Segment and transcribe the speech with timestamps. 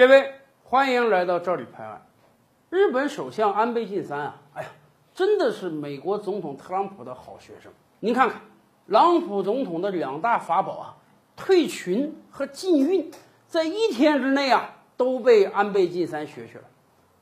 [0.00, 0.32] 列位，
[0.64, 2.06] 欢迎来到这里拍案。
[2.70, 4.68] 日本首相安倍晋三啊，哎呀，
[5.12, 7.70] 真的是美国总统特朗普的好学生。
[7.98, 8.44] 您看看，特
[8.86, 10.96] 朗普总统的两大法宝啊，
[11.36, 13.10] 退群和禁运，
[13.46, 16.64] 在一天之内啊，都被安倍晋三学去了。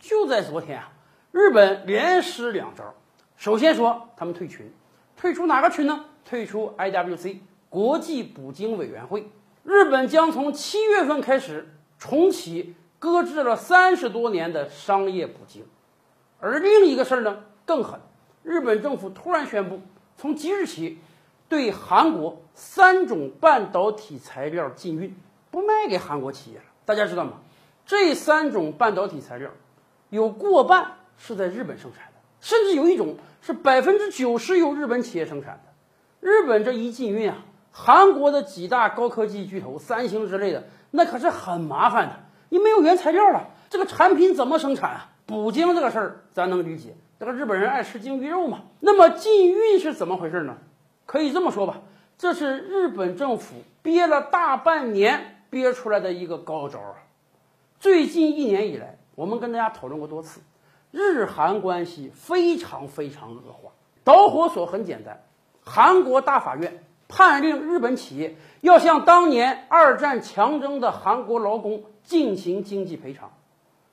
[0.00, 0.90] 就在昨天啊，
[1.30, 2.92] 日本连施两招。
[3.36, 4.68] 首先说他们退群，
[5.16, 6.06] 退出哪个群呢？
[6.24, 7.38] 退出 IWC
[7.68, 9.30] 国际捕鲸委员会。
[9.62, 11.68] 日本将从七月份开始
[12.04, 15.64] 重启搁置了三十多年的商业捕鲸，
[16.38, 17.98] 而另一个事儿呢更狠，
[18.42, 19.80] 日本政府突然宣布，
[20.18, 20.98] 从即日起
[21.48, 25.16] 对韩国三种半导体材料禁运，
[25.50, 26.64] 不卖给韩国企业了。
[26.84, 27.40] 大家知道吗？
[27.86, 29.50] 这三种半导体材料
[30.10, 35.72] 有过半是在日本生产的，甚至有一种是百分之九十由日本企业生产的。
[36.20, 37.46] 日本这一禁运啊！
[37.76, 42.14] 韩国的几大高科技巨头，三星之类的，那可是很麻烦的。
[42.50, 45.10] 你没有原材料了，这个产品怎么生产啊？
[45.26, 48.60] 捕鲸这个事儿，咱能理解，这个日本人爱吃鲸鱼肉嘛。
[48.78, 50.56] 那么禁运是怎么回事呢？
[51.04, 51.80] 可以这么说吧，
[52.16, 56.94] 这是日本政府憋了大半年憋出来的一个高招啊。
[57.80, 60.40] 最近一年以来，我们跟大家讨论过多次，
[60.92, 63.72] 日韩关系非常非常恶化。
[64.04, 65.24] 导火索很简单，
[65.64, 66.84] 韩国大法院。
[67.08, 73.30] 判令日本企业要向当年二战强征的韩国劳工进行经济赔偿，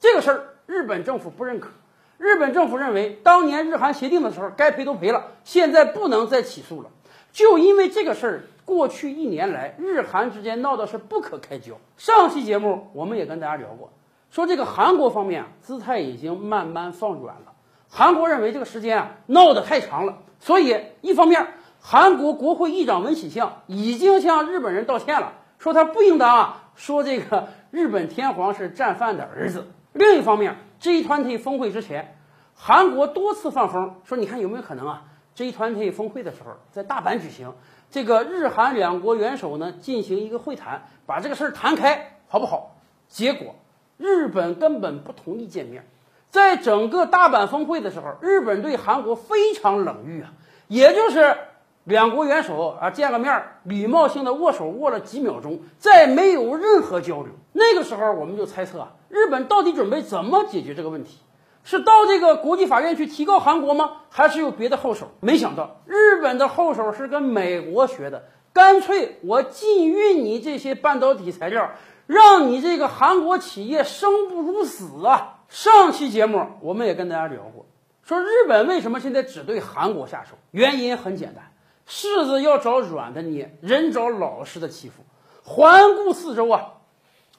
[0.00, 1.70] 这个事儿日本政府不认可。
[2.18, 6.90] 日本政府认为，当年日韩协定的时候该赔都赔了，现在不能再起诉了。
[7.32, 11.74] 就因为这个事儿，过去一年来日韩之间闹的是不可开交。
[11.96, 13.90] 上期节目我们也跟大家聊过，
[14.30, 17.52] 说这个韩国方面啊姿态已经慢慢放软了。
[17.88, 21.44] 韩国认为这个时间啊闹得太长了，所以一方面。
[21.84, 29.66] 韩国国会议长文喜相已经向日本人道歉了，说他不应当啊说这个日本天皇是战犯的儿子。
[29.92, 32.16] 另一方面，G20 峰会之前，
[32.54, 35.02] 韩国多次放风说，你看有没有可能啊
[35.36, 37.52] ？G20 峰会的时候在大阪举行，
[37.90, 42.76] 这个日韩两国元首呢进行一个会谈，把这个事儿谈开，好不好？
[43.08, 43.56] 结果
[43.98, 45.84] 日本根本不同意见面，
[46.30, 50.32] 在整个大阪峰会的时候，日本对韩国非常冷遇啊，
[50.68, 51.36] 也就是。
[51.84, 57.28] 两国元首啊见个面，礼貌性的握手握了几秒钟，再没有任何交流。
[57.52, 61.18] 那个时候我们就猜测啊，日本到底准备怎么解决这个问题？
[61.64, 63.92] 是到这个国际法院去提告韩国吗？
[64.10, 65.08] 还是有别的后手？
[65.20, 71.70] 没想到日本的后手是跟美国学的，干脆我禁运你这些半导体材料，
[72.06, 75.40] 让你这个韩国企业生不如死啊！
[75.48, 77.66] 上期节目我们也跟大家聊过，
[78.02, 80.36] 说日本为什么现在只对韩国下手？
[80.52, 81.51] 原因很简单。
[81.88, 85.02] 柿子要找软的捏，人找老实的欺负。
[85.44, 86.74] 环顾四周啊，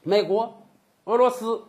[0.01, 0.61] 美国、
[1.05, 1.63] 俄罗斯、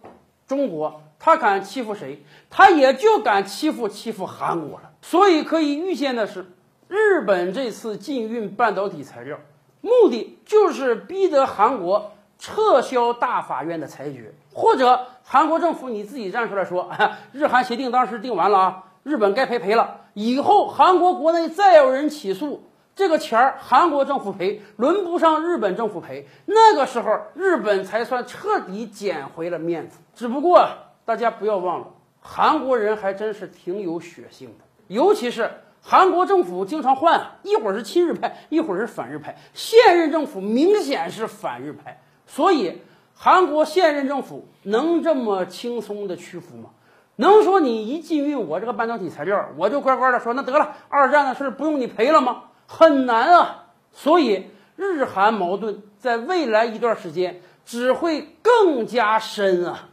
[0.46, 2.24] 中国，他敢欺负谁？
[2.50, 4.90] 他也就敢欺负欺负韩国了。
[5.00, 6.46] 所以可以预见的是，
[6.88, 9.38] 日本这次禁运半导体材料，
[9.80, 16.90] 目的就是逼得韩国撤销大法院的裁决，或者韩国政府你自己站出来说，
[17.32, 18.84] 日韩协定当时定完了啊。
[19.02, 22.62] 日本该赔赔了，以后韩国国内再有人起诉，
[22.96, 26.26] 这个钱儿韩国政府赔，轮不上日本政府赔。
[26.46, 29.98] 那个时候，日本才算彻底捡回了面子。
[30.14, 30.66] 只不过
[31.04, 31.88] 大家不要忘了，
[32.20, 35.50] 韩国人还真是挺有血性的，尤其是
[35.82, 39.36] 韩国政府经常换，一会儿是亲日派，一会儿是反日派。
[39.52, 42.80] 现任政府明显是反日派，所以
[43.12, 46.70] 韩国现任政府能这么轻松的屈服吗？
[47.16, 52.44] 能说你一禁运我这个半导体材料，我就乖乖的说那得了，二战的事不用你赔了吗？
[52.66, 53.64] 很难啊！
[53.92, 59.88] 所以日韩矛盾在未来一段时间只会更加深啊！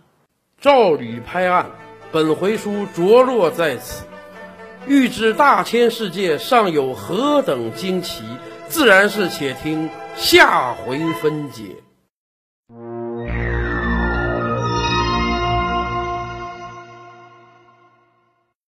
[0.60, 1.68] 照吕拍案，
[2.12, 4.06] 本回书着落在此。
[4.88, 8.24] 欲知大千世界尚有何等惊奇，
[8.68, 11.76] 自然是且听下回分解。